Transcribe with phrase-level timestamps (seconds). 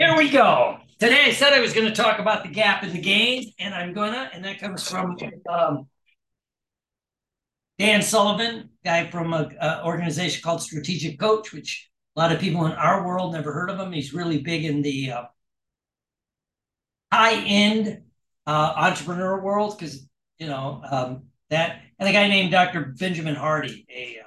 [0.00, 0.78] Here we go.
[0.98, 3.74] Today I said I was going to talk about the gap in the gain, and
[3.74, 5.14] I'm gonna, and that comes from
[5.46, 5.88] um,
[7.78, 9.50] Dan Sullivan, guy from an
[9.84, 13.78] organization called Strategic Coach, which a lot of people in our world never heard of
[13.78, 13.92] him.
[13.92, 15.22] He's really big in the uh,
[17.12, 18.00] high end
[18.46, 20.08] uh, entrepreneur world because
[20.38, 22.94] you know um, that, and a guy named Dr.
[22.98, 24.19] Benjamin Hardy, a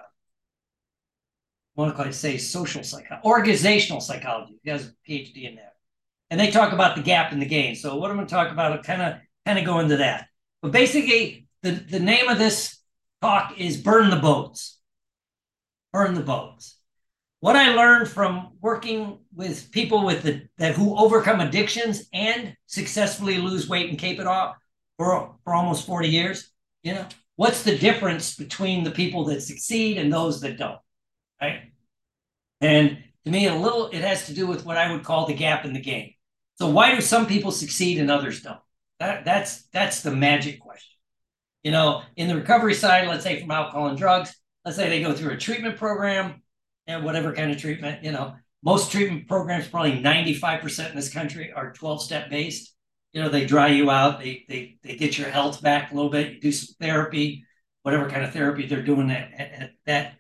[1.76, 4.60] want to quite say social psychology, organizational psychology.
[4.64, 5.74] He has a PhD in that.
[6.30, 7.76] And they talk about the gap in the gain.
[7.76, 9.16] So what I'm going to talk about, kind of
[9.46, 10.28] kind of go into that.
[10.62, 12.80] But basically, the, the name of this
[13.22, 14.80] talk is Burn the Boats.
[15.92, 16.78] Burn the Boats.
[17.40, 23.38] What I learned from working with people with the that who overcome addictions and successfully
[23.38, 24.56] lose weight and keep it off
[24.98, 26.50] for, for almost 40 years,
[26.84, 30.80] you know, what's the difference between the people that succeed and those that don't?
[31.42, 31.72] Right?
[32.62, 35.34] And to me, a little it has to do with what I would call the
[35.34, 36.14] gap in the gain.
[36.56, 38.60] So why do some people succeed and others don't?
[39.00, 40.98] That, that's that's the magic question.
[41.64, 45.02] You know, in the recovery side, let's say from alcohol and drugs, let's say they
[45.02, 46.42] go through a treatment program
[46.88, 51.52] and whatever kind of treatment, you know, most treatment programs, probably 95% in this country,
[51.54, 52.74] are 12-step based.
[53.14, 56.10] You know, they dry you out, they they they get your health back a little
[56.10, 57.46] bit, you do some therapy,
[57.84, 60.14] whatever kind of therapy they're doing at, at, at that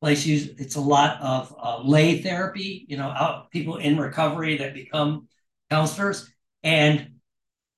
[0.00, 4.56] place use it's a lot of uh, lay therapy you know out, people in recovery
[4.56, 5.28] that become
[5.70, 7.20] counselors and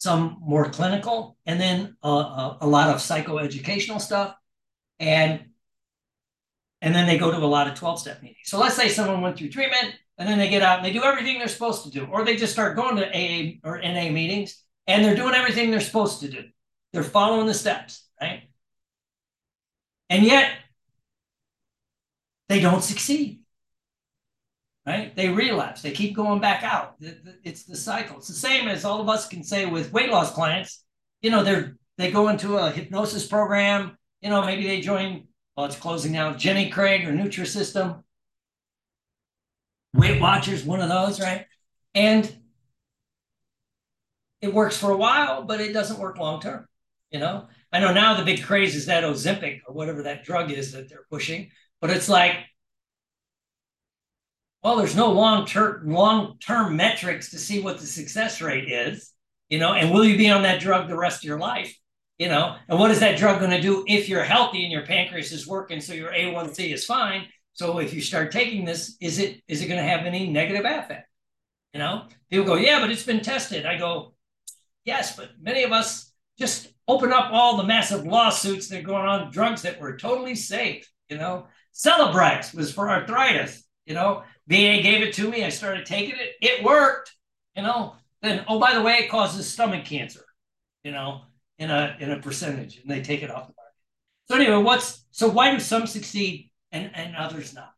[0.02, 4.34] some more clinical and then uh, a, a lot of psychoeducational stuff.
[4.98, 5.44] And
[6.80, 8.46] and then they go to a lot of 12-step meetings.
[8.46, 11.04] So let's say someone went through treatment and then they get out and they do
[11.04, 14.60] everything they're supposed to do or they just start going to aa or na meetings
[14.88, 16.42] and they're doing everything they're supposed to do.
[16.92, 18.42] They're following the steps right?
[20.10, 20.50] And yet
[22.53, 23.41] they don't succeed.
[24.86, 25.14] Right?
[25.17, 25.81] They relapse.
[25.81, 26.97] They keep going back out.
[27.45, 28.19] It's the cycle.
[28.19, 30.84] It's the same as all of us can say with weight loss clients.
[31.23, 33.96] You know, they're they go into a hypnosis program.
[34.20, 35.29] You know, maybe they join.
[35.57, 36.35] Well, it's closing now.
[36.35, 38.02] Jenny Craig or Nutrisystem.
[39.95, 41.46] Weight Watchers, one of those, right?
[41.95, 42.35] And
[44.41, 46.67] it works for a while, but it doesn't work long term.
[47.11, 50.51] You know, I know now the big craze is that Ozempic or whatever that drug
[50.51, 51.51] is that they're pushing.
[51.82, 52.36] But it's like,
[54.62, 59.12] well, there's no long term long term metrics to see what the success rate is,
[59.48, 61.76] you know, and will you be on that drug the rest of your life?
[62.18, 64.86] You know, and what is that drug going to do if you're healthy and your
[64.86, 67.26] pancreas is working so your A1C is fine?
[67.54, 70.64] So if you start taking this, is it is it going to have any negative
[70.64, 71.08] effect?
[71.74, 73.66] You know, people go, yeah, but it's been tested.
[73.66, 74.14] I go,
[74.84, 79.06] yes, but many of us just open up all the massive lawsuits that are going
[79.06, 80.88] on drugs that were totally safe.
[81.08, 83.64] You know, Celebrex was for arthritis.
[83.86, 85.44] You know, VA gave it to me.
[85.44, 86.33] I started taking it.
[86.40, 87.12] It worked.
[87.56, 87.96] You know.
[88.20, 90.24] Then, oh, by the way, it causes stomach cancer.
[90.84, 91.22] You know,
[91.58, 93.74] in a in a percentage, and they take it off the market.
[94.28, 97.72] So anyway, what's so why do some succeed and and others not?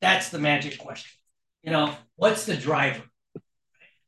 [0.00, 1.18] That's the magic question.
[1.62, 3.02] You know, what's the driver?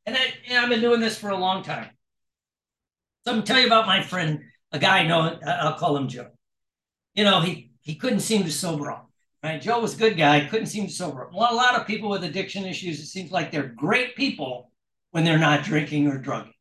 [0.07, 1.91] And I, know, I've been doing this for a long time.
[3.27, 5.39] So I'm tell you about my friend, a guy I know.
[5.47, 6.29] I'll call him Joe.
[7.15, 9.08] You know, he he couldn't seem to sober up.
[9.43, 9.61] Right?
[9.61, 11.31] Joe was a good guy, couldn't seem sober.
[11.33, 14.73] Well, a lot of people with addiction issues, it seems like they're great people
[15.13, 16.55] when they're not drinking or drugging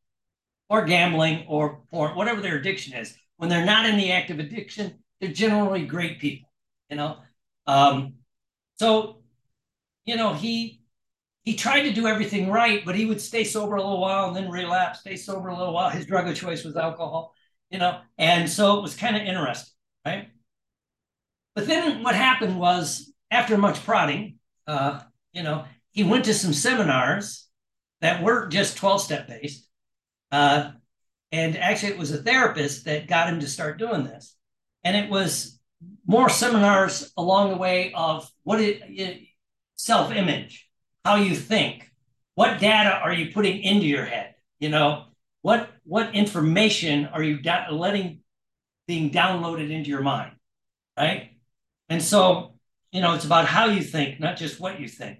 [0.69, 3.16] or gambling or porn, whatever their addiction is.
[3.37, 6.49] When they're not in the active addiction, they're generally great people,
[6.89, 7.17] you know.
[7.66, 8.16] Um,
[8.79, 9.21] so,
[10.05, 10.81] you know, he
[11.43, 14.35] he tried to do everything right, but he would stay sober a little while and
[14.35, 15.89] then relapse, stay sober a little while.
[15.89, 17.33] His drug of choice was alcohol,
[17.69, 19.73] you know, and so it was kind of interesting,
[20.05, 20.29] right?
[21.57, 24.38] But then what happened was, after much prodding,
[24.68, 25.00] uh,
[25.34, 27.47] you know, he went to some seminars
[28.00, 29.67] that weren't just 12 step based.
[30.31, 30.73] Uh,
[31.31, 34.35] and actually, it was a therapist that got him to start doing this.
[34.84, 35.59] And it was
[36.06, 39.22] more seminars along the way of what it, it
[39.78, 40.69] self image,
[41.03, 41.90] how you think,
[42.35, 44.35] what data are you putting into your head?
[44.59, 45.05] You know,
[45.41, 48.20] what what information are you da- letting
[48.85, 50.34] being downloaded into your mind,
[50.96, 51.31] right?
[51.89, 52.55] And so,
[52.91, 55.19] you know, it's about how you think, not just what you think.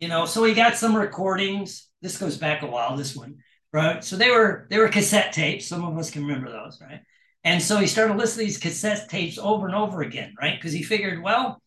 [0.00, 1.88] You know, so we got some recordings.
[2.02, 3.36] This goes back a while, this one,
[3.72, 4.04] right?
[4.04, 5.66] So they were they were cassette tapes.
[5.66, 7.00] Some of us can remember those, right?
[7.44, 10.56] And so he started listening to these cassette tapes over and over again, right?
[10.56, 11.62] Because he figured, well,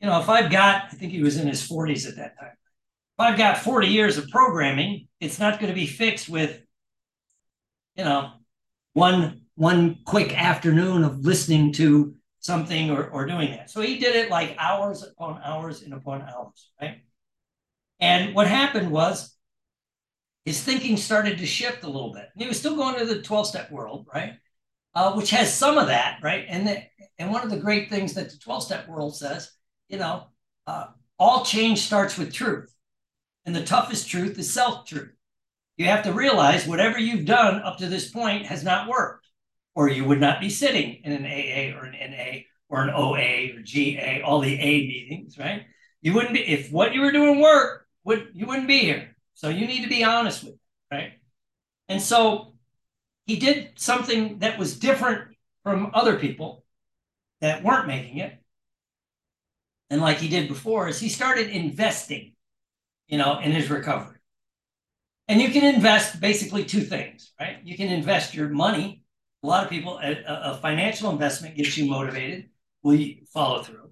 [0.00, 2.52] you know, if I've got, I think he was in his 40s at that time.
[2.52, 6.60] If I've got 40 years of programming, it's not going to be fixed with,
[7.96, 8.30] you know,
[8.94, 13.70] one one quick afternoon of listening to something or, or doing that.
[13.70, 17.02] So he did it like hours upon hours and upon hours, right?
[18.00, 19.36] And what happened was
[20.44, 22.28] his thinking started to shift a little bit.
[22.32, 24.34] And he was still going to the 12 step world, right?
[24.94, 26.46] Uh, which has some of that, right?
[26.48, 26.82] And the,
[27.18, 29.52] and one of the great things that the 12 step world says,
[29.88, 30.24] you know,
[30.66, 30.86] uh,
[31.18, 32.74] all change starts with truth.
[33.44, 35.12] And the toughest truth is self truth.
[35.76, 39.19] You have to realize whatever you've done up to this point has not worked,
[39.74, 43.56] or you would not be sitting in an AA or an NA or an OA
[43.56, 45.64] or GA, all the A meetings, right?
[46.02, 49.16] You wouldn't be, if what you were doing worked, would you wouldn't be here.
[49.34, 51.12] So you need to be honest with it, right?
[51.88, 52.54] And so
[53.26, 56.64] he did something that was different from other people
[57.40, 58.40] that weren't making it.
[59.90, 62.34] And like he did before, is he started investing,
[63.08, 64.18] you know, in his recovery.
[65.28, 67.58] And you can invest basically two things, right?
[67.64, 68.99] You can invest your money.
[69.42, 72.50] A lot of people, a, a financial investment gets you motivated.
[72.82, 73.90] Will you follow through?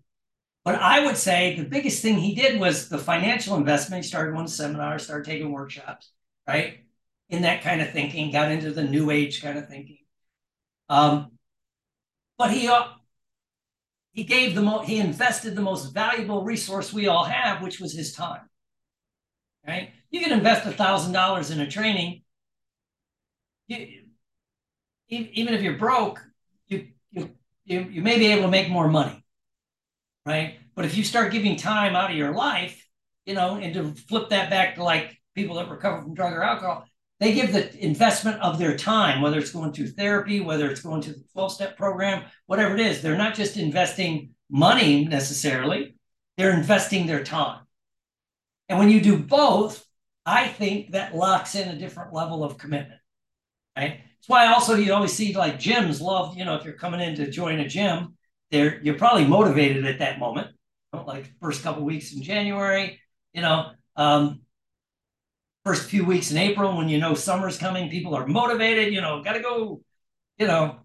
[0.64, 4.04] But I would say the biggest thing he did was the financial investment.
[4.04, 6.10] He started going to seminars, started taking workshops,
[6.46, 6.80] right?
[7.30, 9.98] In that kind of thinking, got into the new age kind of thinking.
[10.90, 11.32] Um,
[12.36, 12.88] but he uh,
[14.12, 17.92] he gave the most, he invested the most valuable resource we all have, which was
[17.92, 18.42] his time.
[19.66, 19.92] Right?
[20.10, 22.22] You can invest a thousand dollars in a training.
[23.68, 24.07] You,
[25.08, 26.22] even if you're broke,
[26.68, 27.30] you, you
[27.64, 29.24] you may be able to make more money
[30.28, 30.58] right?
[30.76, 32.86] But if you start giving time out of your life,
[33.24, 36.42] you know, and to flip that back to like people that recover from drug or
[36.42, 36.84] alcohol,
[37.18, 41.00] they give the investment of their time, whether it's going to therapy, whether it's going
[41.02, 43.00] to the 12 step program, whatever it is.
[43.00, 45.96] They're not just investing money necessarily,
[46.36, 47.60] they're investing their time.
[48.68, 49.84] And when you do both,
[50.26, 53.00] I think that locks in a different level of commitment,
[53.76, 54.02] right?
[54.18, 57.16] That's why also you always see like gyms love, you know, if you're coming in
[57.16, 58.16] to join a gym,
[58.50, 60.48] they're you're probably motivated at that moment,
[60.92, 63.00] like first couple weeks in January,
[63.32, 64.40] you know, um,
[65.64, 69.22] first few weeks in April when you know summer's coming, people are motivated, you know,
[69.22, 69.82] got to go,
[70.38, 70.80] you know,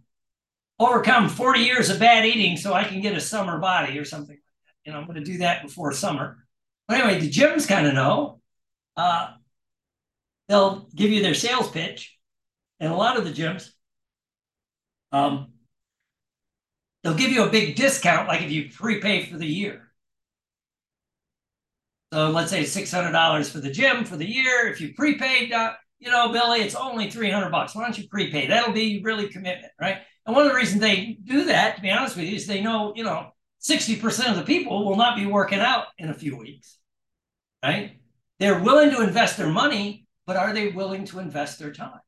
[0.80, 4.38] overcome 40 years of bad eating so I can get a summer body or something.
[4.86, 6.46] You know, I'm to do that before summer.
[6.88, 8.42] But anyway, the gyms kind of know.
[8.98, 9.34] Uh,
[10.50, 12.12] they'll give you their sales pitch,
[12.84, 13.70] and a lot of the gyms,
[15.14, 15.54] um,
[17.02, 19.90] they'll give you a big discount, like if you prepay for the year.
[22.12, 24.68] So let's say $600 for the gym for the year.
[24.68, 27.74] If you prepaid, uh, you know, Billy, it's only 300 bucks.
[27.74, 28.48] Why don't you prepay?
[28.48, 30.00] That'll be really commitment, right?
[30.26, 32.60] And one of the reasons they do that, to be honest with you, is they
[32.60, 33.32] know, you know,
[33.62, 36.78] 60% of the people will not be working out in a few weeks,
[37.64, 37.98] right?
[38.40, 42.02] They're willing to invest their money, but are they willing to invest their time?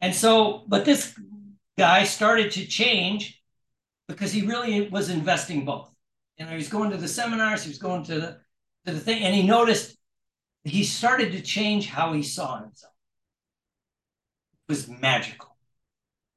[0.00, 1.18] And so, but this
[1.78, 3.42] guy started to change
[4.08, 5.90] because he really was investing both.
[6.38, 8.38] You know, he was going to the seminars, he was going to the
[8.86, 9.96] to the thing, and he noticed
[10.64, 12.92] he started to change how he saw himself.
[14.68, 15.56] It was magical.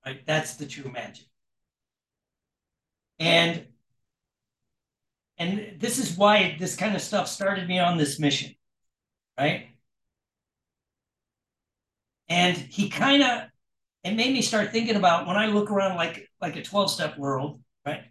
[0.06, 0.26] Right?
[0.26, 1.26] That's the true magic.
[3.20, 3.68] And
[5.38, 8.56] and this is why this kind of stuff started me on this mission,
[9.38, 9.68] right?
[12.30, 13.44] And he kind of
[14.04, 17.18] it made me start thinking about when I look around like like a 12 step
[17.18, 18.04] world, right?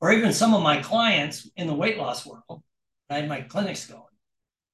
[0.00, 2.62] Or even some of my clients in the weight loss world,
[3.10, 4.02] I had my clinics going.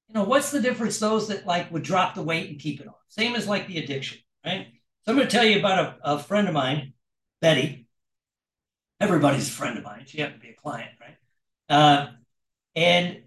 [0.07, 2.87] You know, what's the difference those that like would drop the weight and keep it
[2.87, 2.93] on?
[3.09, 4.67] Same as like the addiction, right?
[5.05, 6.93] So I'm going to tell you about a, a friend of mine,
[7.41, 7.87] Betty.
[9.01, 10.05] Everybody's a friend of mine.
[10.05, 11.17] She happened to be a client, right?
[11.69, 12.07] Uh,
[12.75, 13.23] and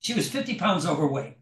[0.00, 1.37] she was 50 pounds overweight,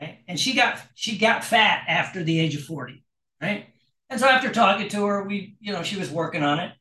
[0.00, 0.18] right?
[0.28, 3.04] And she got she got fat after the age of 40,
[3.40, 3.66] right?
[4.08, 6.72] And so after talking to her, we, you know, she was working on it.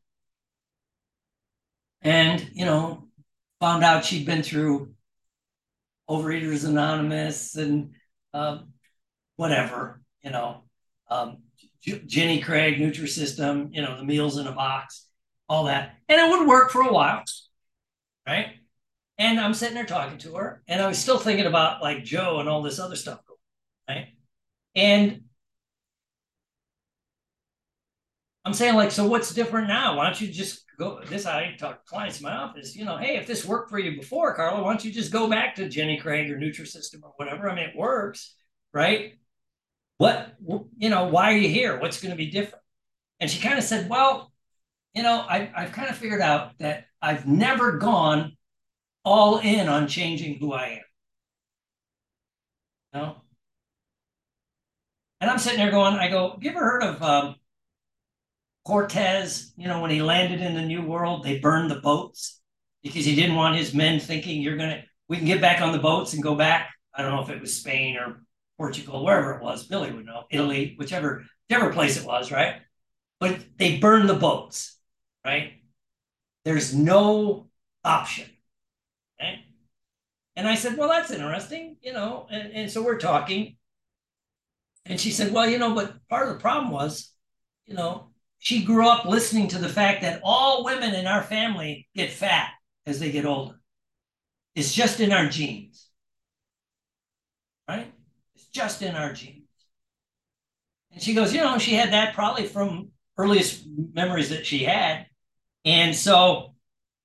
[2.01, 3.07] And, you know,
[3.59, 4.93] found out she'd been through
[6.07, 7.93] Overeaters Anonymous and
[8.33, 8.73] um,
[9.37, 10.63] whatever, you know,
[11.09, 11.37] um,
[11.81, 15.07] Jenny Craig, Nutrisystem, you know, the meals in a box,
[15.49, 15.95] all that.
[16.07, 17.23] And it would work for a while,
[18.27, 18.47] right?
[19.17, 22.39] And I'm sitting there talking to her, and I was still thinking about like Joe
[22.39, 23.19] and all this other stuff,
[23.87, 24.07] right?
[24.75, 25.21] And
[28.43, 29.97] I'm saying like, so what's different now?
[29.97, 31.01] Why don't you just go?
[31.05, 32.75] This I talk to clients in my office.
[32.75, 35.29] You know, hey, if this worked for you before, Carla, why don't you just go
[35.29, 37.49] back to Jenny Craig or Nutrisystem or whatever?
[37.49, 38.35] I mean, it works,
[38.73, 39.13] right?
[39.97, 40.35] What
[40.77, 41.07] you know?
[41.07, 41.79] Why are you here?
[41.79, 42.63] What's going to be different?
[43.19, 44.31] And she kind of said, well,
[44.93, 48.35] you know, I, I've kind of figured out that I've never gone
[49.05, 50.81] all in on changing who I am.
[52.93, 53.15] Know?
[55.21, 57.35] And I'm sitting there going, I go, you ever heard of um,
[58.65, 62.41] Cortez, you know, when he landed in the New World, they burned the boats
[62.83, 65.71] because he didn't want his men thinking you're going to, we can get back on
[65.71, 66.71] the boats and go back.
[66.93, 68.23] I don't know if it was Spain or
[68.57, 69.67] Portugal, wherever it was.
[69.67, 72.55] Billy would know, Italy, whichever, whichever place it was, right?
[73.19, 74.77] But they burned the boats,
[75.23, 75.53] right?
[76.43, 77.47] There's no
[77.83, 78.25] option.
[79.19, 82.27] And I said, Well, that's interesting, you know.
[82.29, 83.57] And, and so we're talking.
[84.85, 87.11] And she said, Well, you know, but part of the problem was,
[87.65, 91.87] you know, she grew up listening to the fact that all women in our family
[91.95, 92.51] get fat
[92.85, 93.59] as they get older.
[94.53, 95.89] It's just in our genes.
[97.67, 97.91] Right?
[98.35, 99.41] It's just in our genes.
[100.91, 105.07] And she goes, you know, she had that probably from earliest memories that she had.
[105.63, 106.53] And so,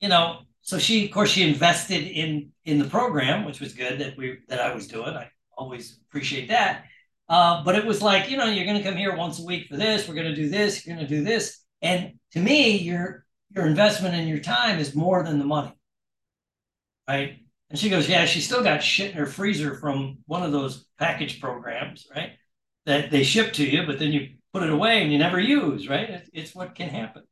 [0.01, 3.99] you know, so she, of course, she invested in in the program, which was good
[3.99, 5.17] that we that I was doing.
[5.17, 6.85] I always appreciate that.
[7.29, 9.67] Uh, but it was like, you know, you're going to come here once a week
[9.67, 10.07] for this.
[10.07, 10.87] We're going to do this.
[10.87, 11.59] You're going to do this.
[11.83, 15.73] And to me, your your investment and your time is more than the money,
[17.09, 17.39] right?
[17.69, 20.87] And she goes, yeah, she still got shit in her freezer from one of those
[21.01, 22.35] package programs, right?
[22.87, 25.89] That they ship to you, but then you put it away and you never use,
[25.89, 26.09] right?
[26.09, 27.25] It's, it's what can happen,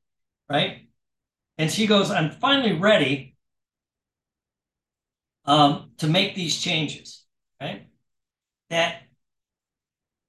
[0.50, 0.88] right?
[1.58, 3.27] And she goes, I'm finally ready
[5.48, 7.24] um, to make these changes,
[7.58, 7.86] right?
[8.68, 9.00] That,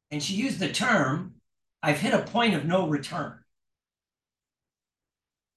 [0.10, 1.34] and she used the term,
[1.84, 3.38] I've hit a point of no return.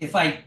[0.01, 0.41] If I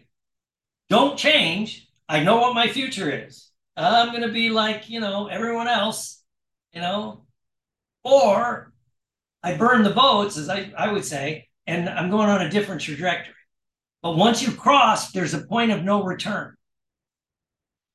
[0.89, 3.49] don't change, I know what my future is.
[3.77, 6.21] I'm going to be like, you know, everyone else,
[6.73, 7.25] you know,
[8.03, 8.73] or
[9.41, 12.81] I burn the boats, as I, I would say, and I'm going on a different
[12.81, 13.33] trajectory.
[14.03, 16.54] But once you cross, there's a point of no return.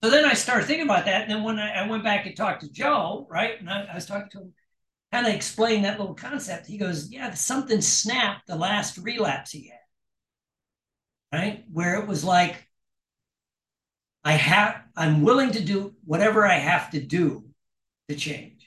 [0.03, 1.23] So then I started thinking about that.
[1.23, 3.95] And then when I, I went back and talked to Joe, right, and I, I
[3.95, 4.55] was talking to him,
[5.13, 6.67] kind of explain that little concept.
[6.67, 11.65] He goes, Yeah, something snapped the last relapse he had, right?
[11.73, 12.67] Where it was like,
[14.25, 17.45] I have, I'm willing to do whatever I have to do
[18.09, 18.67] to change.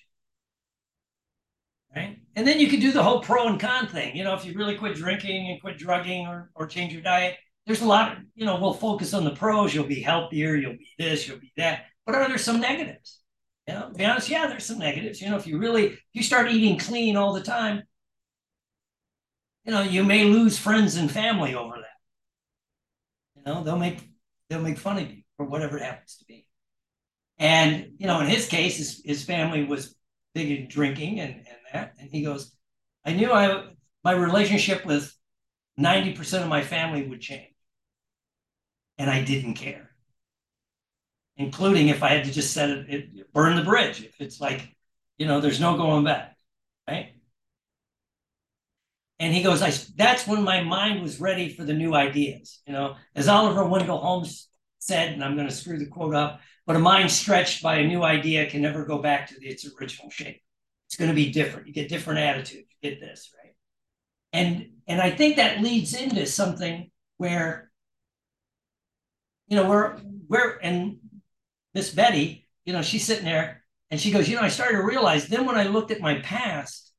[1.96, 2.20] Right.
[2.36, 4.16] And then you could do the whole pro and con thing.
[4.16, 7.38] You know, if you really quit drinking and quit drugging or, or change your diet,
[7.66, 9.74] there's a lot of, you know, we'll focus on the pros.
[9.74, 11.86] You'll be healthier, you'll be this, you'll be that.
[12.06, 13.20] But are there some negatives?
[13.68, 15.22] You know, be honest, yeah, there's some negatives.
[15.22, 17.84] You know, if you really if you start eating clean all the time,
[19.64, 23.38] you know, you may lose friends and family over that.
[23.38, 24.02] You know, they'll make
[24.50, 26.46] they'll make fun of you or whatever it happens to be.
[27.40, 29.96] And, you know, in his case, his, his family was
[30.36, 31.94] big in drinking and, and that.
[32.00, 32.54] And he goes,
[33.06, 33.64] I knew I
[34.04, 35.14] my relationship with
[35.80, 37.53] 90% of my family would change.
[38.98, 39.90] And I didn't care.
[41.38, 44.04] Including if I had to just set it, it burn the bridge.
[44.04, 44.76] If it's like,
[45.18, 46.36] you know, there's no going back.
[46.88, 47.16] Right.
[49.20, 52.62] And he goes, I that's when my mind was ready for the new ideas.
[52.68, 56.42] You know, as Oliver Wendell Holmes said, and I'm going to screw the quote up,
[56.66, 60.10] but a mind stretched by a new idea can never go back to its original
[60.10, 60.42] shape.
[60.88, 61.68] It's going to be different.
[61.68, 62.66] You get different attitude.
[62.70, 63.56] You get this, right?
[64.34, 67.72] And and I think that leads into something where,
[69.54, 70.98] you know, we're we're and
[71.76, 74.84] Miss Betty, you know, she's sitting there and she goes, you know, I started to
[74.84, 76.92] realize then when I looked at my past,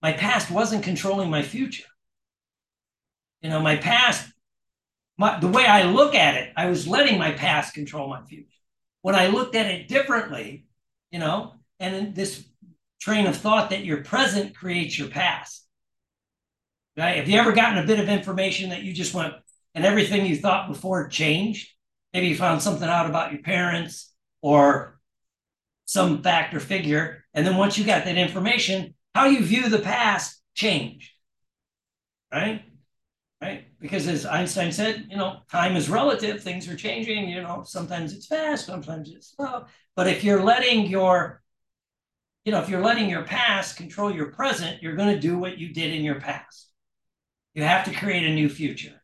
[0.00, 1.84] my past wasn't controlling my future.
[3.42, 4.32] You know, my past
[5.18, 8.48] my, the way I look at it, I was letting my past control my future.
[9.02, 10.64] When I looked at it differently,
[11.10, 12.48] you know, and this
[12.98, 15.66] train of thought that your present creates your past.
[16.96, 17.16] Right?
[17.18, 19.34] Have you ever gotten a bit of information that you just went
[19.74, 21.68] and everything you thought before changed?
[22.14, 24.98] Maybe you found something out about your parents or
[25.84, 27.24] some fact or figure.
[27.34, 31.10] And then once you got that information, how you view the past changed.
[32.32, 32.62] Right?
[33.44, 33.64] right?
[33.80, 38.14] Because as Einstein said, you know, time is relative, things are changing, you know, sometimes
[38.14, 39.66] it's fast, sometimes it's slow.
[39.94, 41.42] But if you're letting your,
[42.44, 45.58] you know, if you're letting your past control your present, you're going to do what
[45.58, 46.70] you did in your past.
[47.54, 49.00] You have to create a new future.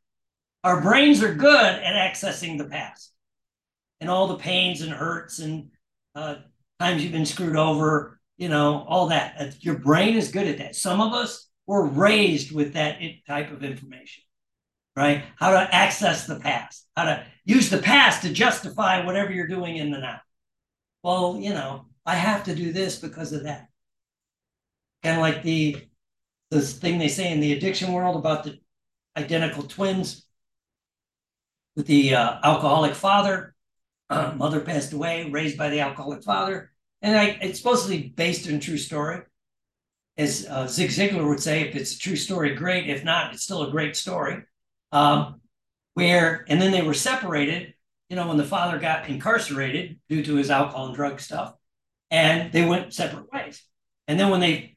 [0.64, 3.12] Our brains are good at accessing the past
[4.00, 5.70] and all the pains and hurts and
[6.14, 6.36] uh,
[6.78, 9.56] times you've been screwed over, you know, all that.
[9.60, 10.76] Your brain is good at that.
[10.76, 14.24] Some of us were raised with that type of information
[14.96, 15.24] right?
[15.36, 19.76] How to access the past, how to use the past to justify whatever you're doing
[19.76, 20.20] in the now.
[21.02, 23.68] Well, you know, I have to do this because of that.
[25.02, 25.76] Kind of like the
[26.50, 28.58] this thing they say in the addiction world about the
[29.16, 30.26] identical twins
[31.76, 33.54] with the uh, alcoholic father.
[34.08, 36.72] Uh, mother passed away, raised by the alcoholic father,
[37.02, 39.22] and I, it's supposedly based on true story.
[40.18, 42.90] As uh, Zig Ziglar would say, if it's a true story, great.
[42.90, 44.42] If not, it's still a great story
[44.92, 45.40] um,
[45.94, 47.74] where, and then they were separated,
[48.08, 51.54] you know, when the father got incarcerated due to his alcohol and drug stuff,
[52.10, 53.62] and they went separate ways.
[54.08, 54.76] And then when they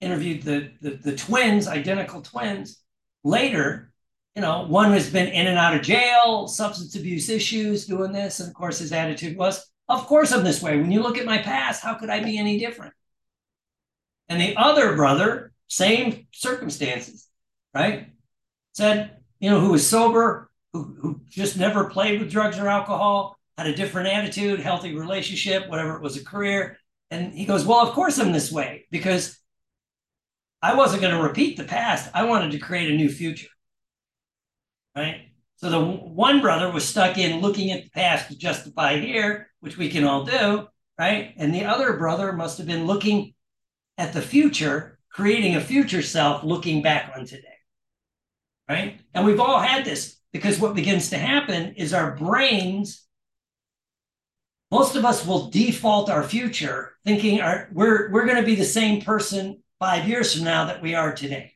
[0.00, 2.80] interviewed the, the, the twins, identical twins,
[3.24, 3.92] later,
[4.38, 8.38] you know, one has been in and out of jail, substance abuse issues, doing this.
[8.38, 10.78] And of course, his attitude was, Of course, I'm this way.
[10.78, 12.94] When you look at my past, how could I be any different?
[14.28, 17.26] And the other brother, same circumstances,
[17.74, 18.12] right?
[18.74, 23.40] Said, you know, who was sober, who, who just never played with drugs or alcohol,
[23.56, 26.78] had a different attitude, healthy relationship, whatever it was, a career.
[27.10, 29.36] And he goes, Well, of course I'm this way because
[30.62, 32.08] I wasn't going to repeat the past.
[32.14, 33.48] I wanted to create a new future.
[34.98, 35.28] Right.
[35.58, 39.78] So the one brother was stuck in looking at the past to justify here, which
[39.78, 40.66] we can all do.
[40.98, 41.34] Right.
[41.36, 43.34] And the other brother must have been looking
[43.96, 47.44] at the future, creating a future self, looking back on today.
[48.68, 49.00] Right.
[49.14, 53.04] And we've all had this because what begins to happen is our brains
[54.70, 58.64] most of us will default our future thinking our, we're, we're going to be the
[58.64, 61.54] same person five years from now that we are today.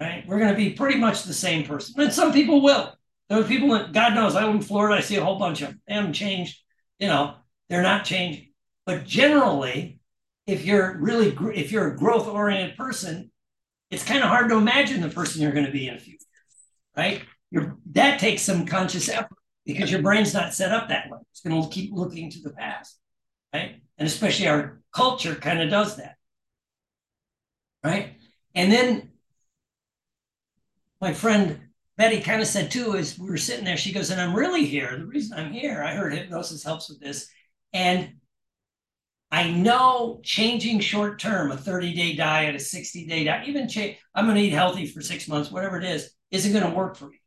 [0.00, 0.24] Right?
[0.26, 2.00] We're going to be pretty much the same person.
[2.00, 2.94] And some people will.
[3.28, 5.62] There are people that, God knows, I live in Florida, I see a whole bunch
[5.62, 6.12] of them.
[6.12, 6.58] Changed.
[6.98, 7.34] You know,
[7.68, 8.52] they're not changing.
[8.86, 10.00] But generally,
[10.46, 13.30] if you're really, if you're a growth oriented person,
[13.90, 16.12] it's kind of hard to imagine the person you're going to be in a few
[16.12, 16.26] years,
[16.96, 17.22] right?
[17.50, 21.18] You're, that takes some conscious effort because your brain's not set up that way.
[21.30, 22.98] It's going to keep looking to the past,
[23.54, 23.76] right?
[23.96, 26.16] And especially our culture kind of does that,
[27.82, 28.14] right?
[28.54, 29.10] And then
[31.04, 31.60] my friend
[31.98, 34.64] Betty kind of said too, as we were sitting there, she goes, and I'm really
[34.64, 34.98] here.
[34.98, 37.28] The reason I'm here, I heard hypnosis helps with this.
[37.74, 38.14] And
[39.30, 43.98] I know changing short term, a 30 day diet, a 60 day diet, even change,
[44.14, 46.96] I'm going to eat healthy for six months, whatever it is, isn't going to work
[46.96, 47.20] for me.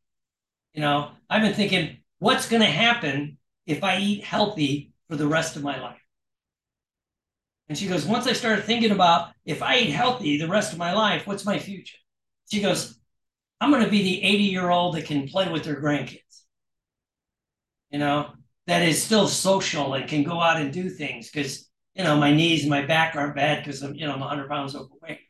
[0.74, 5.28] You know, I've been thinking, what's going to happen if I eat healthy for the
[5.28, 6.02] rest of my life?
[7.70, 10.80] And she goes, once I started thinking about if I eat healthy the rest of
[10.80, 11.98] my life, what's my future?
[12.50, 12.98] She goes,
[13.60, 16.44] I'm going to be the 80 year old that can play with their grandkids,
[17.90, 18.32] you know,
[18.68, 22.34] that is still social and can go out and do things because, you know, my
[22.34, 25.22] knees and my back aren't bad because I'm, you know, I'm 100 pounds overweight.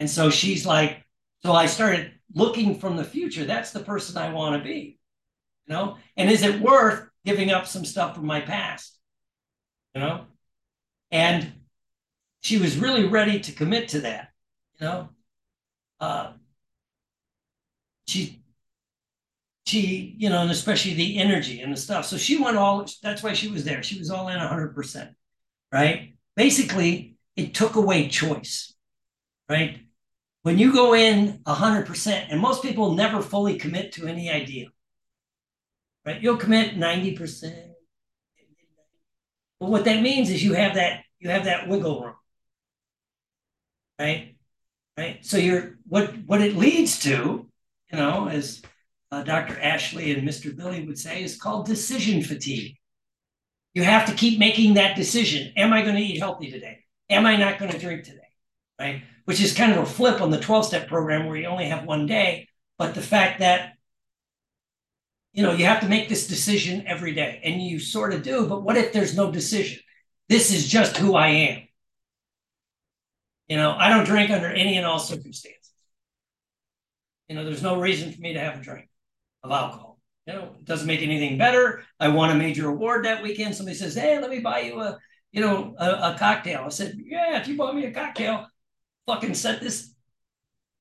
[0.00, 1.04] And so she's like,
[1.44, 3.44] so I started looking from the future.
[3.44, 4.98] That's the person I want to be.
[5.66, 8.98] You know, and is it worth giving up some stuff from my past?
[9.94, 10.24] You know,
[11.10, 11.52] and
[12.40, 14.28] she was really ready to commit to that.
[14.80, 15.08] You know,
[16.00, 16.32] uh,
[18.08, 18.42] she
[19.66, 23.22] she you know and especially the energy and the stuff so she went all that's
[23.22, 25.14] why she was there she was all in 100%
[25.72, 28.74] right basically it took away choice
[29.48, 29.80] right
[30.42, 34.68] when you go in 100% and most people never fully commit to any idea
[36.08, 36.22] right?
[36.22, 37.52] You'll commit 90%.
[39.60, 42.14] But what that means is you have that you have that wiggle room.
[43.98, 44.36] Right?
[44.96, 45.24] Right?
[45.24, 47.47] So you're what what it leads to,
[47.90, 48.62] you know, as
[49.10, 49.58] uh, Dr.
[49.60, 50.54] Ashley and Mr.
[50.54, 52.76] Billy would say, is called decision fatigue.
[53.74, 55.52] You have to keep making that decision.
[55.56, 56.80] Am I going to eat healthy today?
[57.10, 58.18] Am I not going to drink today?
[58.78, 59.02] Right?
[59.24, 61.84] Which is kind of a flip on the 12 step program where you only have
[61.84, 62.48] one day.
[62.78, 63.74] But the fact that
[65.32, 68.46] you know, you have to make this decision every day, and you sort of do.
[68.46, 69.78] But what if there's no decision?
[70.28, 71.62] This is just who I am.
[73.46, 75.57] You know, I don't drink under any and all circumstances.
[77.28, 78.88] You know, there's no reason for me to have a drink
[79.42, 79.98] of alcohol.
[80.26, 81.84] You know, it doesn't make anything better.
[81.98, 83.54] I won a major award that weekend.
[83.54, 84.98] Somebody says, "Hey, let me buy you a,
[85.32, 88.46] you know, a, a cocktail." I said, "Yeah, if you bought me a cocktail,
[89.06, 89.94] fucking set this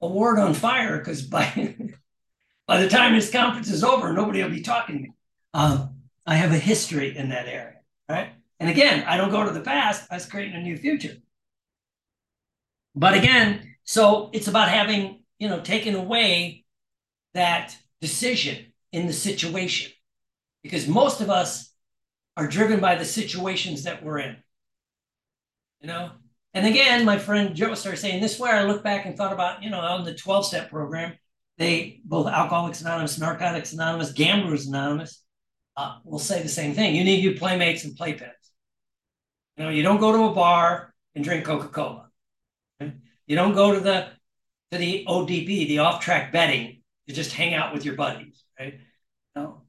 [0.01, 1.75] award on fire." Because by
[2.67, 5.11] by the time this conference is over, nobody will be talking to me.
[5.53, 7.79] Um, I have a history in that area,
[8.09, 8.33] right?
[8.59, 10.07] And again, I don't go to the past.
[10.11, 11.15] I was creating a new future.
[12.95, 16.65] But again, so it's about having, you know, taken away
[17.33, 19.91] that decision in the situation
[20.63, 21.73] because most of us
[22.35, 24.37] are driven by the situations that we're in.
[25.81, 26.11] You know?
[26.53, 29.61] And again, my friend Joe started saying this where I look back and thought about,
[29.61, 31.13] you know, on the 12 step program,
[31.57, 35.23] they both Alcoholics Anonymous, Narcotics Anonymous, Gamblers Anonymous
[35.75, 36.95] uh, will say the same thing.
[36.95, 38.31] You need your playmates and playpens.
[39.55, 42.09] You know, you don't go to a bar and drink Coca Cola.
[42.79, 44.07] You don't go to the
[44.71, 48.79] to the OTB, the off track betting, to just hang out with your buddies, right?
[49.35, 49.63] No.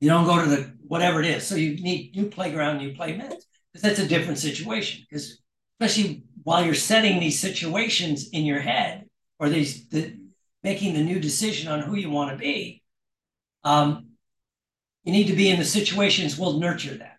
[0.00, 1.46] You don't go to the whatever it is.
[1.46, 5.06] So you need new playground, new playmates, because that's a different situation.
[5.08, 5.40] Because
[5.78, 9.06] especially while you're setting these situations in your head,
[9.38, 10.16] or these the,
[10.62, 12.82] making the new decision on who you want to be,
[13.64, 14.06] um,
[15.04, 17.18] you need to be in the situations will nurture that.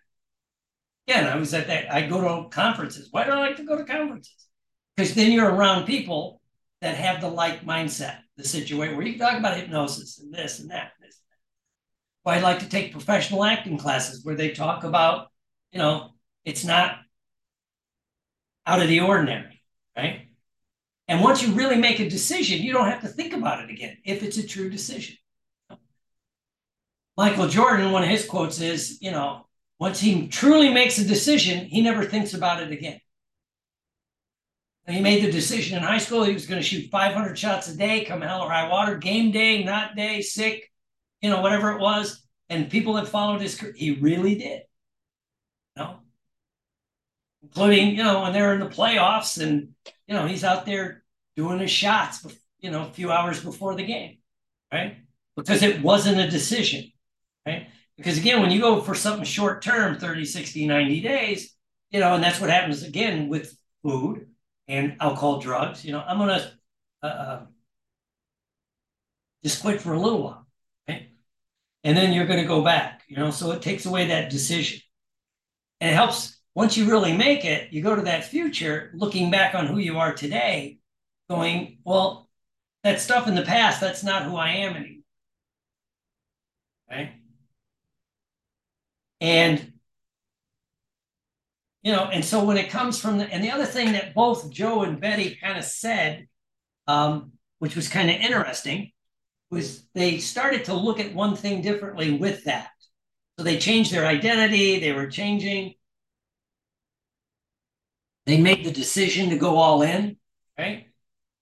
[1.06, 3.08] again, I was at that, I go to conferences.
[3.10, 4.47] Why do I like to go to conferences?
[4.98, 6.40] Because then you're around people
[6.80, 10.58] that have the like mindset, the situation where you can talk about hypnosis and this
[10.58, 10.90] and that.
[10.96, 11.20] And this.
[12.24, 15.28] Well, I like to take professional acting classes where they talk about,
[15.70, 16.98] you know, it's not
[18.66, 19.62] out of the ordinary,
[19.96, 20.30] right?
[21.06, 23.98] And once you really make a decision, you don't have to think about it again
[24.04, 25.14] if it's a true decision.
[27.16, 29.46] Michael Jordan, one of his quotes is, you know,
[29.78, 32.98] once he truly makes a decision, he never thinks about it again.
[34.88, 37.68] And he made the decision in high school he was going to shoot 500 shots
[37.68, 40.72] a day, come hell or high water, game day, not day, sick,
[41.20, 42.22] you know, whatever it was.
[42.48, 44.62] And people that followed his, career, he really did.
[45.76, 45.96] You know,
[47.42, 49.74] including, you know, when they're in the playoffs and,
[50.06, 51.04] you know, he's out there
[51.36, 52.26] doing his shots,
[52.60, 54.16] you know, a few hours before the game,
[54.72, 54.96] right?
[55.36, 56.90] Because it wasn't a decision,
[57.44, 57.68] right?
[57.98, 61.54] Because again, when you go for something short term, 30, 60, 90 days,
[61.90, 64.27] you know, and that's what happens again with food
[64.68, 66.52] and alcohol, drugs, you know, I'm going to
[67.02, 67.46] uh, uh,
[69.42, 70.46] just quit for a little while,
[70.88, 71.10] okay?
[71.84, 74.80] And then you're going to go back, you know, so it takes away that decision.
[75.80, 79.54] And it helps once you really make it, you go to that future looking back
[79.54, 80.78] on who you are today,
[81.30, 82.28] going, well,
[82.84, 85.02] that stuff in the past, that's not who I am anymore.
[86.90, 87.12] Right?
[89.20, 89.72] And
[91.88, 94.50] you know, and so when it comes from the and the other thing that both
[94.50, 96.28] Joe and Betty kind of said,
[96.86, 98.92] um, which was kind of interesting,
[99.50, 102.68] was they started to look at one thing differently with that.
[103.38, 105.76] So they changed their identity, they were changing.
[108.26, 110.18] They made the decision to go all in,
[110.58, 110.88] right?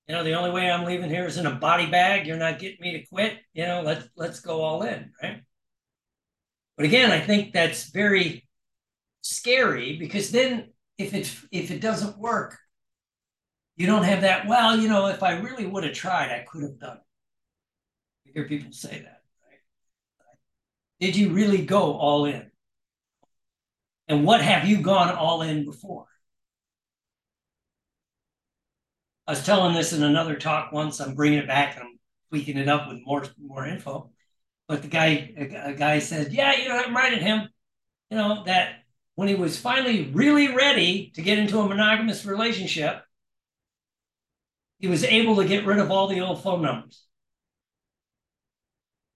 [0.06, 2.24] You know, the only way I'm leaving here is in a body bag.
[2.24, 3.36] You're not getting me to quit.
[3.52, 5.42] You know, let's let's go all in, right?
[6.76, 8.45] But again, I think that's very
[9.28, 12.58] scary because then if it if it doesn't work,
[13.76, 14.46] you don't have that.
[14.46, 16.96] Well, you know, if I really would have tried, I could have done.
[16.96, 17.02] It.
[18.24, 19.60] You hear people say that, right?
[21.00, 22.50] Did you really go all in?
[24.08, 26.06] And what have you gone all in before?
[29.26, 31.00] I was telling this in another talk once.
[31.00, 34.10] I'm bringing it back and I'm tweaking it up with more more info.
[34.68, 37.48] But the guy, a, guy said, "Yeah, you know, I reminded him,
[38.10, 38.85] you know, that
[39.16, 43.02] when he was finally really ready to get into a monogamous relationship,
[44.78, 47.02] he was able to get rid of all the old phone numbers.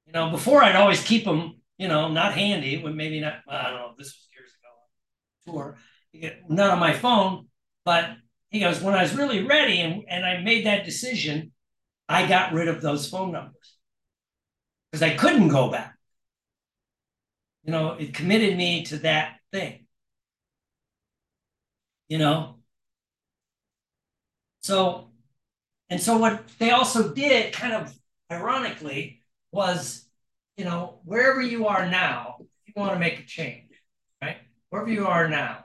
[0.07, 3.57] You know, before I'd always keep them, you know, not handy, when maybe not, well,
[3.57, 4.51] I don't know, this was years
[5.45, 5.79] ago, tour,
[6.49, 7.49] not on my phone,
[7.85, 8.17] but
[8.49, 11.53] he goes, when I was really ready and, and I made that decision,
[12.09, 13.77] I got rid of those phone numbers
[14.91, 15.97] because I couldn't go back.
[17.65, 19.87] You know, it committed me to that thing.
[22.11, 22.57] You know?
[24.61, 25.09] So,
[25.89, 27.95] and so what they also did, kind of
[28.31, 30.05] ironically, was,
[30.57, 33.71] you know, wherever you are now, you want to make a change,
[34.21, 34.37] right?
[34.69, 35.65] Wherever you are now.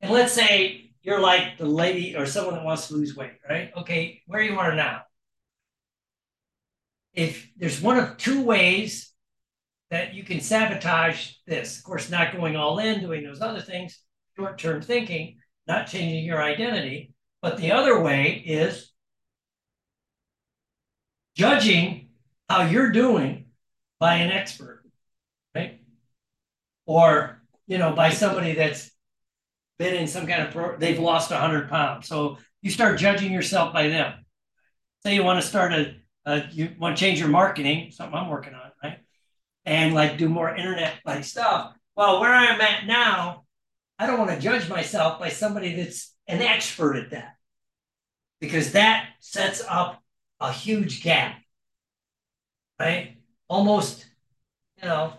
[0.00, 3.70] And let's say you're like the lady or someone that wants to lose weight, right?
[3.76, 5.02] Okay, where you are now.
[7.12, 9.12] If there's one of two ways
[9.90, 14.00] that you can sabotage this, of course, not going all in, doing those other things,
[14.36, 17.12] short term thinking, not changing your identity.
[17.42, 18.92] But the other way is
[21.34, 22.08] judging
[22.48, 23.46] how you're doing
[23.98, 24.82] by an expert,
[25.54, 25.80] right?
[26.86, 28.90] Or, you know, by somebody that's
[29.78, 32.08] been in some kind of pro, they've lost 100 pounds.
[32.08, 34.24] So you start judging yourself by them.
[35.02, 38.30] Say you want to start a, a you want to change your marketing, something I'm
[38.30, 38.98] working on, right?
[39.66, 41.74] And like do more internet like stuff.
[41.96, 43.43] Well, where I'm at now,
[44.04, 47.36] I don't want to judge myself by somebody that's an expert at that
[48.38, 50.02] because that sets up
[50.40, 51.40] a huge gap,
[52.78, 53.16] right?
[53.48, 54.04] Almost,
[54.82, 55.14] you know,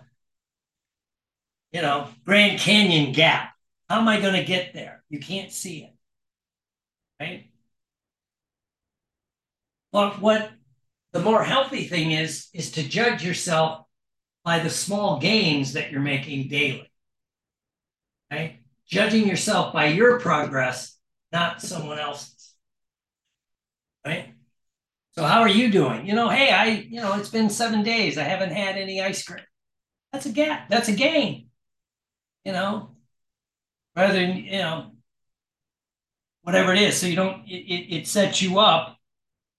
[1.71, 3.55] you know, Grand Canyon gap
[3.89, 5.03] how am I going to get there?
[5.09, 5.93] You can't see it.
[7.19, 7.49] Right?
[9.91, 10.51] But what
[11.11, 13.85] the more healthy thing is, is to judge yourself
[14.43, 16.91] by the small gains that you're making daily.
[18.31, 18.59] Right?
[18.87, 20.97] Judging yourself by your progress,
[21.31, 22.53] not someone else's.
[24.05, 24.33] Right?
[25.11, 26.05] So how are you doing?
[26.05, 28.17] You know, hey, I, you know, it's been seven days.
[28.17, 29.43] I haven't had any ice cream.
[30.11, 30.69] That's a gap.
[30.69, 31.47] That's a gain.
[32.43, 32.91] You know,
[33.95, 34.91] rather than you know
[36.43, 36.97] whatever it is.
[36.97, 37.45] So you don't.
[37.47, 38.97] It, it it sets you up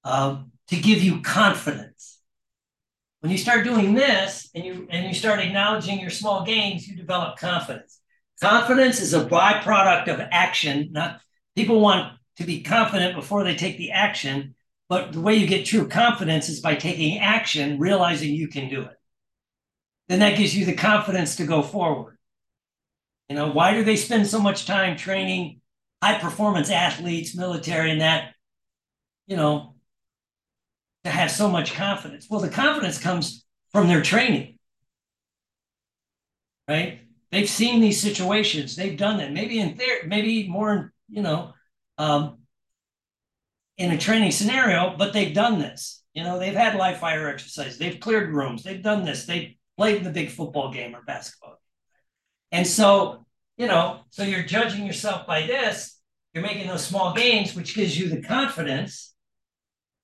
[0.05, 2.21] um, to give you confidence.
[3.21, 6.97] When you start doing this and you and you start acknowledging your small gains, you
[6.97, 8.01] develop confidence.
[8.41, 10.91] Confidence is a byproduct of action.
[10.93, 11.21] Not
[11.55, 14.55] people want to be confident before they take the action,
[14.89, 18.83] but the way you get true confidence is by taking action, realizing you can do
[18.83, 18.97] it.
[20.09, 22.17] Then that gives you the confidence to go forward.
[23.29, 25.61] You know, why do they spend so much time training
[26.03, 28.35] high performance athletes, military, and that,
[29.27, 29.75] you know,
[31.05, 32.29] to have so much confidence?
[32.31, 34.59] Well, the confidence comes from their training,
[36.69, 37.06] right?
[37.37, 39.31] They've seen these situations, they've done that.
[39.31, 41.53] Maybe in there, maybe more, you know,
[41.99, 42.39] um,
[43.77, 46.03] in a training scenario, but they've done this.
[46.15, 49.97] You know, they've had live fire exercises, they've cleared rooms, they've done this, they've played
[49.97, 51.61] in the big football game or basketball.
[52.53, 53.27] And so,
[53.59, 56.01] you know, so you're judging yourself by this,
[56.33, 59.15] you're making those small gains, which gives you the confidence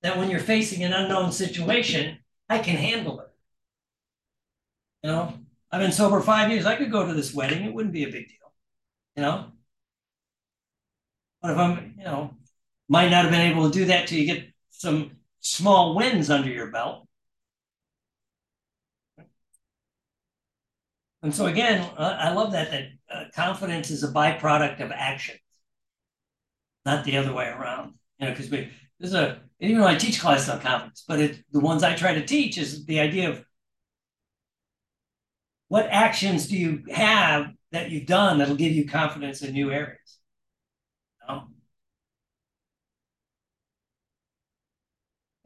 [0.03, 2.19] that when you're facing an unknown situation,
[2.51, 3.29] I can handle it.
[5.03, 5.35] You know,
[5.73, 6.67] I've been sober five years.
[6.67, 7.65] I could go to this wedding.
[7.65, 8.53] It wouldn't be a big deal.
[9.17, 9.47] You know?
[11.41, 12.35] But if I'm, you know,
[12.89, 16.51] might not have been able to do that till you get some small wins under
[16.51, 17.09] your belt.
[21.23, 25.37] And so again, I love that that uh, confidence is a byproduct of action,
[26.85, 27.95] not the other way around.
[28.19, 31.45] You know, because we there's a even though I teach classes on confidence, but it,
[31.53, 33.45] the ones I try to teach is the idea of
[35.73, 40.19] what actions do you have that you've done that'll give you confidence in new areas?
[41.27, 41.41] You?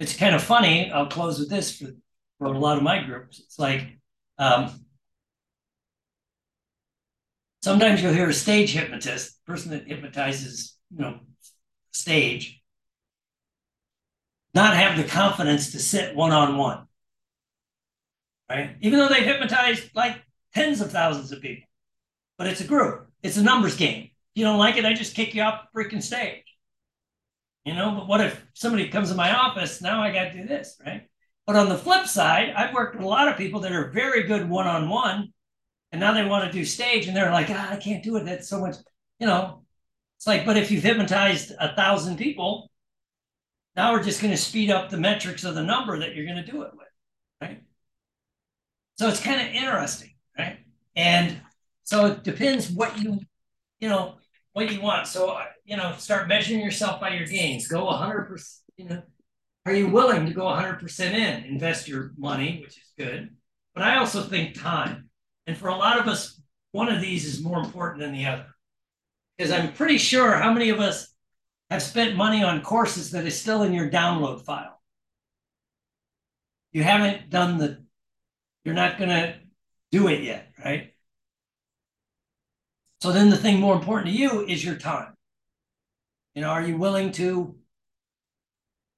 [0.00, 0.90] It's kind of funny.
[0.90, 1.92] I'll close with this for,
[2.40, 3.38] for a lot of my groups.
[3.38, 4.00] It's like
[4.36, 4.84] um,
[7.62, 11.20] sometimes you'll hear a stage hypnotist, person that hypnotizes, you know,
[11.92, 12.60] stage,
[14.56, 16.85] not have the confidence to sit one on one
[18.48, 18.76] right?
[18.80, 20.22] Even though they've hypnotized like
[20.54, 21.68] tens of thousands of people,
[22.38, 24.04] but it's a group, it's a numbers game.
[24.04, 26.44] If you don't like it, I just kick you off the freaking stage.
[27.64, 29.82] You know, but what if somebody comes in my office?
[29.82, 31.08] Now I got to do this, right?
[31.46, 34.24] But on the flip side, I've worked with a lot of people that are very
[34.24, 35.32] good one on one,
[35.90, 38.24] and now they want to do stage, and they're like, ah, I can't do it.
[38.24, 38.76] That's so much,
[39.18, 39.62] you know.
[40.18, 42.70] It's like, but if you've hypnotized a thousand people,
[43.76, 46.44] now we're just going to speed up the metrics of the number that you're going
[46.44, 46.88] to do it with,
[47.40, 47.62] right?
[48.96, 50.58] So it's kind of interesting, right?
[50.94, 51.40] And
[51.84, 53.20] so it depends what you,
[53.78, 54.16] you know,
[54.52, 55.06] what you want.
[55.06, 57.68] So, uh, you know, start measuring yourself by your gains.
[57.68, 59.02] Go 100%, you know,
[59.66, 61.44] are you willing to go 100% in?
[61.44, 63.30] Invest your money, which is good.
[63.74, 65.10] But I also think time.
[65.46, 66.40] And for a lot of us,
[66.72, 68.46] one of these is more important than the other.
[69.36, 71.08] Because I'm pretty sure how many of us
[71.70, 74.80] have spent money on courses that is still in your download file.
[76.72, 77.85] You haven't done the
[78.66, 79.36] you're not going to
[79.92, 80.92] do it yet, right?
[83.00, 85.14] So then the thing more important to you is your time.
[86.34, 87.54] You know, are you willing to,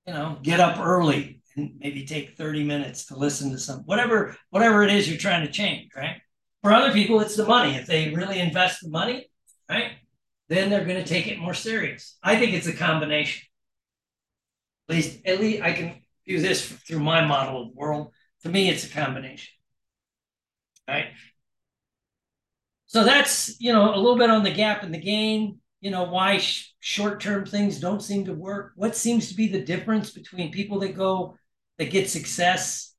[0.07, 4.35] you know, get up early and maybe take 30 minutes to listen to some whatever
[4.49, 6.17] whatever it is you're trying to change, right?
[6.63, 7.75] For other people, it's the money.
[7.77, 9.31] If they really invest the money,
[9.69, 9.93] right,
[10.49, 12.17] then they're going to take it more serious.
[12.23, 13.47] I think it's a combination.
[14.89, 18.15] At least, at least I can view this through my model of the world.
[18.45, 19.58] To me, it's a combination
[20.89, 21.09] right?
[22.87, 26.05] So that's, you know, a little bit on the gap in the gain, you know,
[26.05, 28.73] why sh- short-term things don't seem to work.
[28.77, 31.37] What seems to be the difference between people that go,
[31.79, 32.95] that get success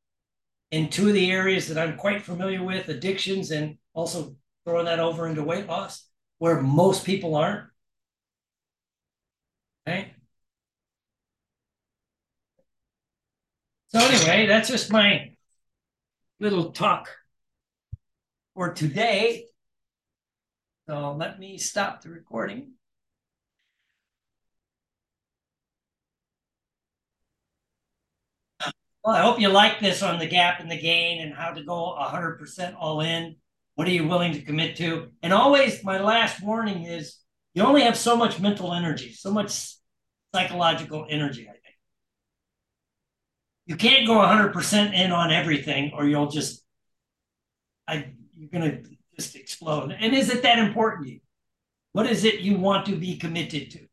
[0.72, 5.00] in two of the areas that I'm quite familiar with, addictions and also throwing that
[5.00, 7.66] over into weight loss, where most people aren't.
[9.88, 10.14] Okay.
[13.88, 15.32] So anyway, that's just my
[16.40, 17.10] little talk
[18.60, 19.46] for today.
[20.86, 22.74] So let me stop the recording.
[29.02, 31.64] Well, I hope you like this on the gap and the gain and how to
[31.64, 33.38] go 100% all in.
[33.76, 35.08] What are you willing to commit to?
[35.24, 37.16] And always, my last warning is
[37.54, 39.76] you only have so much mental energy, so much
[40.36, 41.64] psychological energy, I think.
[43.68, 46.62] You can't go 100% in on everything or you'll just,
[47.88, 49.96] I you're going to just explode.
[49.98, 51.20] And is it that important to you?
[51.92, 53.80] What is it you want to be committed to?
[53.80, 53.88] You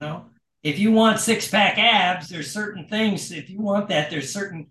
[0.00, 0.26] know,
[0.62, 3.32] if you want six pack abs, there's certain things.
[3.32, 4.68] If you want that, there's certain,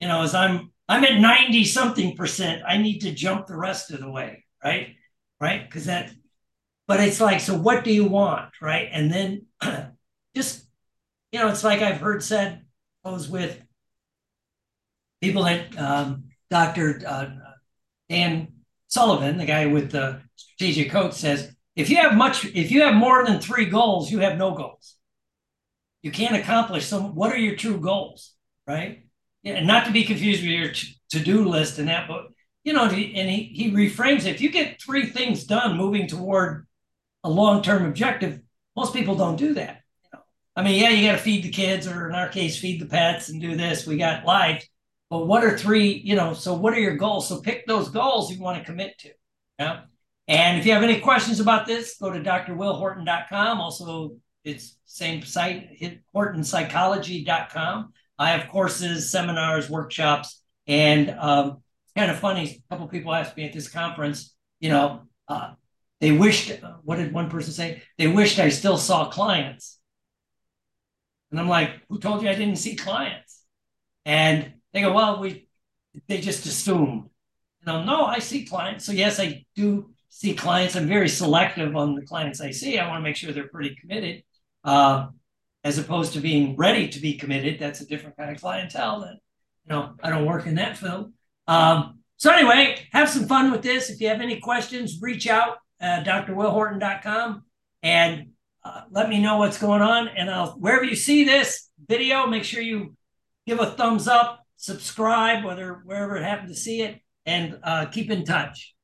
[0.00, 3.90] you know, as I'm I'm at 90 something percent, I need to jump the rest
[3.90, 4.96] of the way, right?
[5.40, 5.68] Right?
[5.68, 6.10] Because that,
[6.86, 8.88] but it's like, so what do you want, right?
[8.90, 9.46] And then
[10.34, 10.66] just,
[11.32, 12.62] you know, it's like I've heard said,
[13.04, 13.60] was with
[15.20, 17.00] people that um, Dr.
[17.06, 17.26] Uh,
[18.08, 18.48] Dan
[18.88, 22.94] Sullivan, the guy with the strategic coach says, if you have much, if you have
[22.94, 24.96] more than three goals, you have no goals.
[26.02, 27.14] You can't accomplish some.
[27.14, 28.34] What are your true goals,
[28.66, 29.04] right?
[29.44, 30.72] And not to be confused with your
[31.10, 32.26] to-do list and that, but
[32.64, 34.34] you know, and he, he reframes it.
[34.34, 36.66] If you get three things done moving toward
[37.24, 38.40] a long-term objective,
[38.76, 39.82] most people don't do that.
[40.54, 42.86] I mean, yeah, you got to feed the kids, or in our case, feed the
[42.86, 43.86] pets and do this.
[43.86, 44.68] We got lives,
[45.10, 46.02] but what are three?
[46.04, 47.28] You know, so what are your goals?
[47.28, 49.10] So pick those goals you want to commit to.
[49.58, 49.80] Yeah.
[50.26, 53.60] And if you have any questions about this, go to drwillhorton.com.
[53.60, 57.92] Also, it's same site, hortonpsychology.com.
[58.18, 61.62] I have courses, seminars, workshops, and um,
[61.96, 62.62] kind of funny.
[62.68, 65.52] A couple people asked me at this conference, you know, uh,
[66.00, 67.82] they wished, what did one person say?
[67.96, 69.78] They wished I still saw clients.
[71.30, 73.42] And I'm like, who told you I didn't see clients?
[74.04, 75.48] And they go, well, we,
[76.06, 77.08] they just assumed.
[77.66, 78.84] You no, I see clients.
[78.84, 80.76] So yes, I do see clients.
[80.76, 82.78] I'm very selective on the clients I see.
[82.78, 84.22] I want to make sure they're pretty committed,
[84.64, 85.08] uh,
[85.64, 87.58] as opposed to being ready to be committed.
[87.58, 89.00] That's a different kind of clientele.
[89.00, 89.18] That
[89.64, 91.12] you know, I don't work in that field.
[91.46, 93.90] Um, so anyway, have some fun with this.
[93.90, 97.44] If you have any questions, reach out uh, drwillhorton.com
[97.82, 98.30] and
[98.64, 100.08] uh, let me know what's going on.
[100.08, 102.96] And I'll wherever you see this video, make sure you
[103.46, 108.10] give a thumbs up, subscribe, whether wherever it happened to see it, and uh, keep
[108.10, 108.74] in touch.